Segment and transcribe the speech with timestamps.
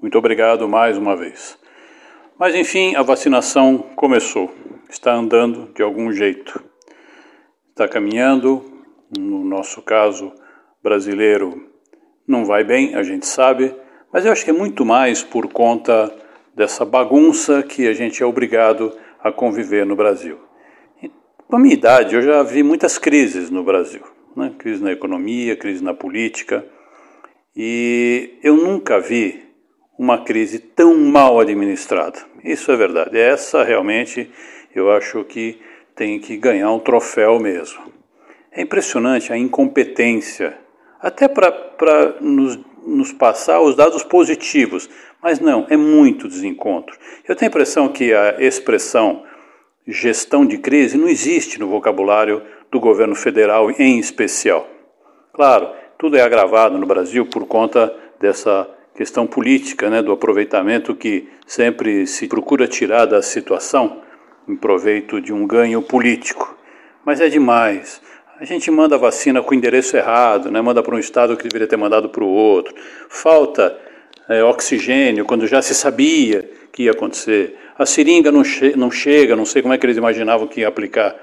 [0.00, 1.58] Muito obrigado mais uma vez.
[2.38, 4.54] Mas enfim, a vacinação começou,
[4.88, 6.62] está andando de algum jeito.
[7.70, 8.62] Está caminhando,
[9.18, 10.30] no nosso caso
[10.80, 11.68] brasileiro
[12.28, 13.74] não vai bem, a gente sabe,
[14.12, 16.14] mas eu acho que é muito mais por conta
[16.54, 20.38] dessa bagunça que a gente é obrigado a conviver no Brasil.
[21.46, 24.02] Com a minha idade, eu já vi muitas crises no Brasil.
[24.34, 24.54] Né?
[24.58, 26.64] Crise na economia, crise na política.
[27.54, 29.44] E eu nunca vi
[29.98, 32.18] uma crise tão mal administrada.
[32.42, 33.18] Isso é verdade.
[33.18, 34.30] Essa realmente
[34.74, 35.60] eu acho que
[35.94, 37.92] tem que ganhar um troféu mesmo.
[38.50, 40.58] É impressionante a incompetência,
[41.00, 44.88] até para nos, nos passar os dados positivos,
[45.22, 46.98] mas não, é muito desencontro.
[47.26, 49.22] Eu tenho a impressão que a expressão
[49.86, 54.68] gestão de crise não existe no vocabulário do governo federal em especial.
[55.32, 61.28] Claro, tudo é agravado no Brasil por conta dessa questão política, né, do aproveitamento que
[61.46, 64.02] sempre se procura tirar da situação
[64.48, 66.56] em proveito de um ganho político.
[67.04, 68.02] Mas é demais.
[68.38, 71.44] A gente manda a vacina com o endereço errado, né, manda para um estado que
[71.44, 72.74] deveria ter mandado para o outro.
[73.08, 73.78] Falta
[74.28, 77.56] é, oxigênio quando já se sabia que ia acontecer.
[77.76, 80.68] A seringa não, che não chega, não sei como é que eles imaginavam que ia
[80.68, 81.14] aplicar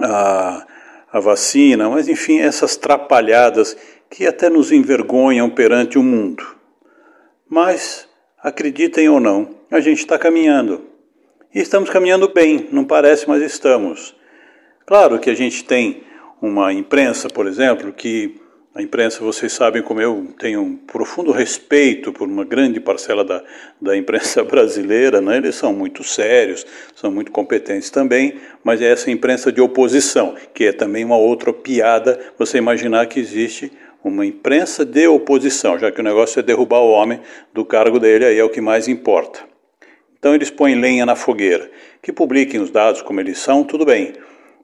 [0.00, 0.66] a,
[1.12, 3.76] a vacina, mas enfim, essas trapalhadas
[4.10, 6.44] que até nos envergonham perante o mundo.
[7.48, 8.08] Mas,
[8.42, 10.86] acreditem ou não, a gente está caminhando.
[11.54, 14.14] E estamos caminhando bem, não parece, mas estamos.
[14.86, 16.02] Claro que a gente tem
[16.40, 18.40] uma imprensa, por exemplo, que
[18.72, 23.42] a imprensa, vocês sabem como eu tenho um profundo respeito por uma grande parcela da,
[23.80, 25.38] da imprensa brasileira, né?
[25.38, 30.66] eles são muito sérios, são muito competentes também, mas é essa imprensa de oposição, que
[30.66, 33.72] é também uma outra piada, você imaginar que existe
[34.04, 37.20] uma imprensa de oposição, já que o negócio é derrubar o homem
[37.52, 39.40] do cargo dele, aí é o que mais importa.
[40.16, 41.70] Então eles põem lenha na fogueira.
[42.02, 44.14] Que publiquem os dados como eles são, tudo bem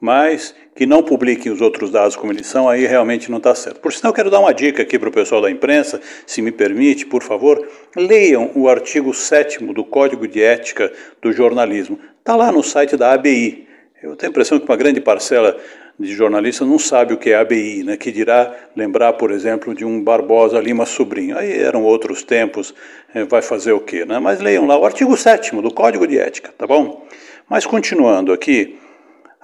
[0.00, 3.80] mas que não publiquem os outros dados como eles são, aí realmente não está certo.
[3.80, 6.50] Por sinal, eu quero dar uma dica aqui para o pessoal da imprensa, se me
[6.50, 7.66] permite, por favor,
[7.96, 11.98] leiam o artigo 7 do Código de Ética do Jornalismo.
[12.18, 13.66] Está lá no site da ABI.
[14.02, 15.56] Eu tenho a impressão que uma grande parcela
[15.98, 17.96] de jornalistas não sabe o que é ABI, né?
[17.96, 21.38] que dirá lembrar, por exemplo, de um Barbosa Lima Sobrinho.
[21.38, 22.74] Aí eram outros tempos,
[23.14, 24.04] eh, vai fazer o quê?
[24.04, 24.18] Né?
[24.18, 27.06] Mas leiam lá o artigo 7 do Código de Ética, tá bom?
[27.48, 28.76] Mas continuando aqui,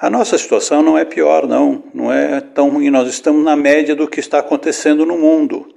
[0.01, 2.89] a nossa situação não é pior, não, não é tão ruim.
[2.89, 5.69] Nós estamos na média do que está acontecendo no mundo.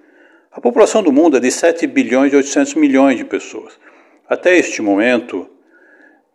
[0.49, 3.73] A população do mundo é de 7 bilhões e 800 milhões de pessoas.
[4.29, 5.49] Até este momento,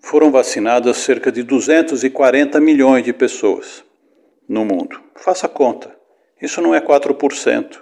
[0.00, 3.82] foram vacinadas cerca de 240 milhões de pessoas
[4.46, 5.00] no mundo.
[5.16, 5.96] Faça conta.
[6.42, 7.78] Isso não é 4%.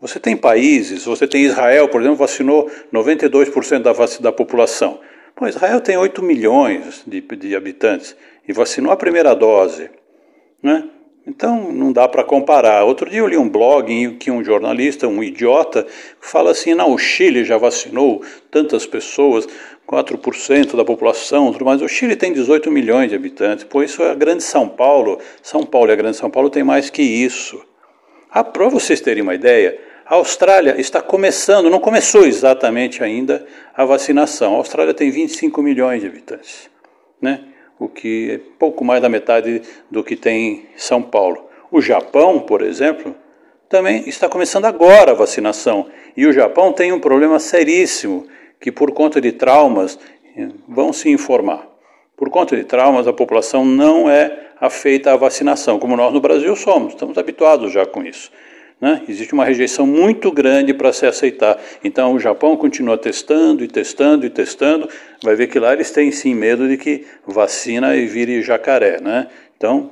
[0.00, 5.00] Você tem países, você tem Israel, por exemplo, vacinou 92% da, da população.
[5.40, 8.14] Bom, Israel tem 8 milhões de, de habitantes
[8.46, 9.88] e vacinou a primeira dose.
[10.62, 10.84] Né?
[11.26, 12.84] Então não dá para comparar.
[12.84, 15.86] Outro dia eu li um blog em que um jornalista, um idiota,
[16.20, 19.48] fala assim: não, o Chile já vacinou tantas pessoas,
[19.88, 23.64] 4% da população, mas o Chile tem 18 milhões de habitantes.
[23.64, 25.18] Pô, isso é a grande São Paulo.
[25.42, 27.64] São Paulo e a grande São Paulo tem mais que isso.
[28.30, 29.78] Ah, para vocês terem uma ideia,
[30.10, 34.54] a Austrália está começando, não começou exatamente ainda a vacinação.
[34.54, 36.68] A Austrália tem 25 milhões de habitantes,
[37.22, 37.44] né?
[37.78, 41.48] o que é pouco mais da metade do que tem São Paulo.
[41.70, 43.14] O Japão, por exemplo,
[43.68, 45.86] também está começando agora a vacinação.
[46.16, 48.26] E o Japão tem um problema seríssimo,
[48.60, 49.96] que por conta de traumas,
[50.66, 51.68] vão se informar.
[52.16, 56.56] Por conta de traumas, a população não é afeita à vacinação, como nós no Brasil
[56.56, 58.32] somos, estamos habituados já com isso.
[58.80, 59.02] Né?
[59.08, 61.58] Existe uma rejeição muito grande para se aceitar.
[61.84, 64.88] Então o Japão continua testando e testando e testando.
[65.22, 69.00] Vai ver que lá eles têm sim medo de que vacina e vire jacaré.
[69.00, 69.26] Né?
[69.56, 69.90] Então,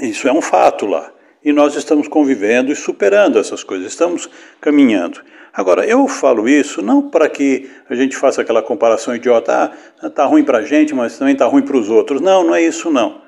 [0.00, 1.12] isso é um fato lá.
[1.44, 4.28] E nós estamos convivendo e superando essas coisas, estamos
[4.60, 5.20] caminhando.
[5.52, 10.26] Agora, eu falo isso não para que a gente faça aquela comparação idiota, ah, está
[10.26, 12.20] ruim para a gente, mas também está ruim para os outros.
[12.20, 13.22] Não, não é isso não.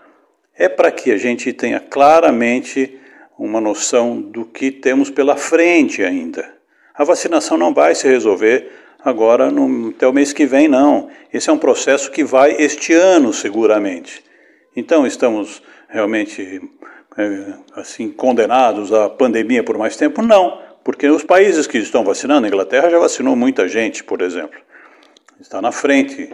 [0.54, 2.98] É para que a gente tenha claramente
[3.38, 6.58] uma noção do que temos pela frente ainda.
[6.94, 8.70] A vacinação não vai se resolver
[9.04, 11.08] agora no, até o mês que vem, não.
[11.32, 14.24] Esse é um processo que vai este ano, seguramente.
[14.74, 16.60] Então, estamos realmente
[17.16, 20.20] é, assim condenados à pandemia por mais tempo?
[20.20, 24.58] Não, porque os países que estão vacinando, a Inglaterra já vacinou muita gente, por exemplo.
[25.40, 26.30] Está na frente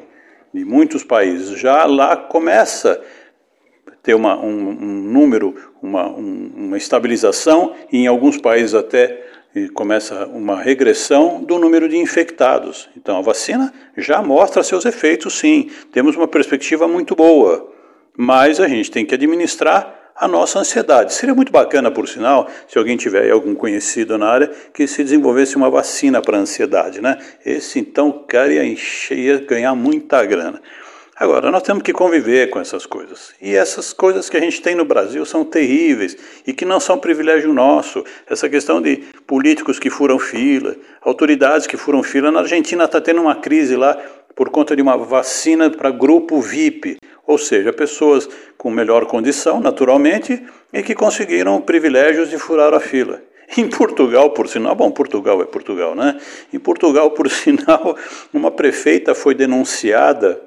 [0.52, 1.58] de muitos países.
[1.58, 3.02] Já lá começa
[4.04, 9.24] ter uma, um, um número, uma, um, uma estabilização e em alguns países até
[9.72, 12.88] começa uma regressão do número de infectados.
[12.96, 15.70] Então a vacina já mostra seus efeitos, sim.
[15.90, 17.72] Temos uma perspectiva muito boa,
[18.16, 21.14] mas a gente tem que administrar a nossa ansiedade.
[21.14, 25.56] Seria muito bacana, por sinal, se alguém tiver algum conhecido na área, que se desenvolvesse
[25.56, 27.18] uma vacina para a ansiedade, né?
[27.44, 30.60] Esse então cara ia encher, ia ganhar muita grana.
[31.16, 33.34] Agora, nós temos que conviver com essas coisas.
[33.40, 36.98] E essas coisas que a gente tem no Brasil são terríveis e que não são
[36.98, 38.04] privilégio nosso.
[38.28, 42.32] Essa questão de políticos que furam fila, autoridades que furam fila.
[42.32, 43.96] Na Argentina está tendo uma crise lá
[44.34, 48.28] por conta de uma vacina para grupo VIP, ou seja, pessoas
[48.58, 53.22] com melhor condição, naturalmente, e que conseguiram privilégios de furar a fila.
[53.56, 56.18] Em Portugal, por sinal, bom, Portugal é Portugal, né?
[56.52, 57.96] Em Portugal, por sinal,
[58.32, 60.42] uma prefeita foi denunciada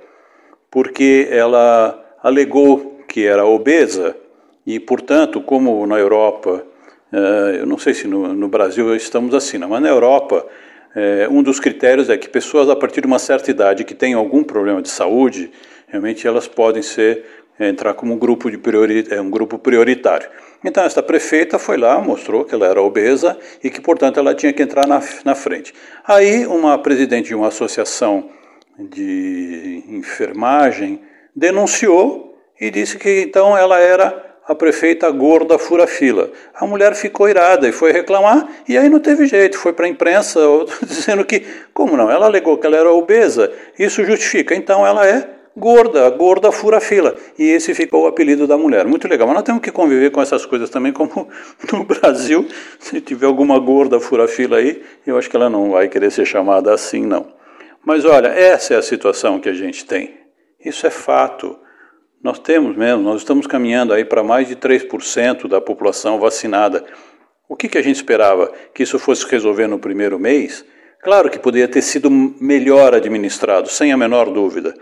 [0.70, 4.16] porque ela alegou que era obesa
[4.66, 6.64] e, portanto, como na Europa,
[7.12, 10.46] eh, eu não sei se no, Brasil estamos assim, mas na Europa,
[10.96, 14.14] eh, um dos critérios é que pessoas a partir de uma certa idade que têm
[14.14, 15.52] algum problema de saúde,
[15.88, 17.24] realmente elas podem ser
[17.60, 20.30] entrar como um grupo, de priori, um grupo prioritário.
[20.64, 24.54] Então, esta prefeita foi lá, mostrou que ela era obesa e que, portanto, ela tinha
[24.54, 25.74] que entrar na, na frente.
[26.06, 28.30] Aí, uma presidente de uma associação
[28.78, 31.02] de enfermagem
[31.36, 36.32] denunciou e disse que então ela era a prefeita gorda fura-fila.
[36.56, 39.90] A mulher ficou irada e foi reclamar, e aí não teve jeito, foi para a
[39.90, 40.40] imprensa
[40.88, 45.28] dizendo que, como não, ela alegou que ela era obesa, isso justifica, então ela é
[45.56, 47.16] gorda, gorda fura-fila.
[47.38, 48.86] E esse ficou o apelido da mulher.
[48.86, 51.28] Muito legal, mas nós temos que conviver com essas coisas também, como
[51.74, 52.48] no Brasil,
[52.80, 56.74] se tiver alguma gorda fura-fila aí, eu acho que ela não vai querer ser chamada
[56.74, 57.37] assim, não.
[57.88, 60.14] Mas olha, essa é a situação que a gente tem.
[60.60, 61.58] Isso é fato.
[62.22, 66.84] Nós temos mesmo, nós estamos caminhando aí para mais de 3% da população vacinada.
[67.48, 68.52] O que, que a gente esperava?
[68.74, 70.66] Que isso fosse resolver no primeiro mês?
[71.02, 74.74] Claro que poderia ter sido melhor administrado, sem a menor dúvida.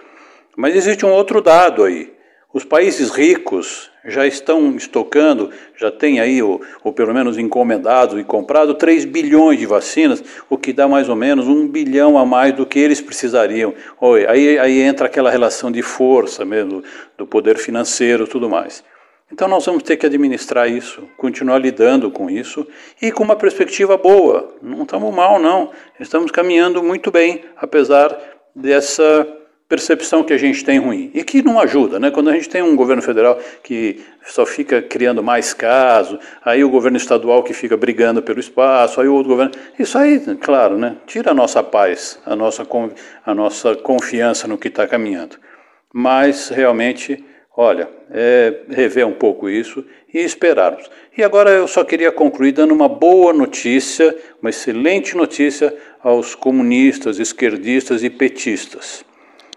[0.57, 2.11] Mas existe um outro dado aí.
[2.55, 8.23] Os países ricos já estão estocando, já tem aí, ou, ou pelo menos encomendado e
[8.23, 12.53] comprado, 3 bilhões de vacinas, o que dá mais ou menos um bilhão a mais
[12.53, 13.73] do que eles precisariam.
[13.99, 16.81] Oi, aí, aí entra aquela relação de força mesmo,
[17.17, 18.81] do poder financeiro tudo mais.
[19.29, 22.65] Então nós vamos ter que administrar isso, continuar lidando com isso
[23.01, 24.55] e com uma perspectiva boa.
[24.61, 25.71] Não estamos mal, não.
[25.99, 28.17] Estamos caminhando muito bem, apesar
[28.55, 29.27] dessa
[29.67, 32.11] percepção que a gente tem ruim e que não ajuda, né?
[32.11, 36.69] Quando a gente tem um governo federal que só fica criando mais casos, aí o
[36.69, 40.97] governo estadual que fica brigando pelo espaço, aí o outro governo, isso aí, claro, né?
[41.07, 42.65] Tira a nossa paz, a nossa
[43.25, 45.37] a nossa confiança no que está caminhando.
[45.91, 47.23] Mas realmente,
[47.57, 49.83] olha, é rever um pouco isso
[50.13, 50.89] e esperarmos.
[51.17, 55.73] E agora eu só queria concluir dando uma boa notícia, uma excelente notícia
[56.03, 59.03] aos comunistas, esquerdistas e petistas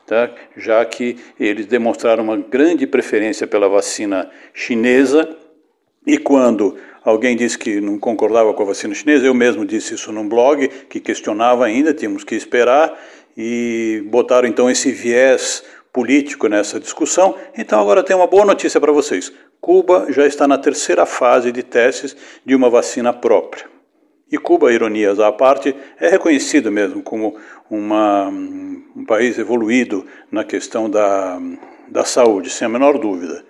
[0.08, 0.31] tá?
[0.56, 5.37] já que eles demonstraram uma grande preferência pela vacina chinesa.
[6.06, 10.10] E quando alguém disse que não concordava com a vacina chinesa, eu mesmo disse isso
[10.10, 12.99] num blog, que questionava ainda, tínhamos que esperar,
[13.37, 15.62] e botaram então esse viés
[15.93, 17.35] político nessa discussão.
[17.56, 19.30] Então agora tem uma boa notícia para vocês.
[19.61, 23.77] Cuba já está na terceira fase de testes de uma vacina própria.
[24.30, 27.37] E Cuba, ironias à parte, é reconhecido mesmo como
[27.70, 31.40] uma, um país evoluído na questão da,
[31.88, 33.44] da saúde, sem a menor dúvida.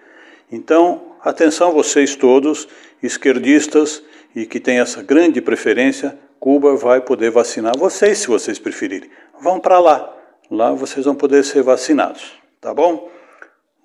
[0.51, 2.69] Então, atenção vocês todos,
[3.03, 4.03] esquerdistas
[4.35, 9.11] e que têm essa grande preferência, Cuba vai poder vacinar vocês, se vocês preferirem.
[9.41, 10.17] Vão para lá,
[10.49, 13.11] lá vocês vão poder ser vacinados, tá bom?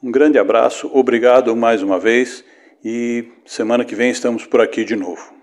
[0.01, 2.43] Um grande abraço, obrigado mais uma vez
[2.85, 5.42] e semana que vem estamos por aqui de novo.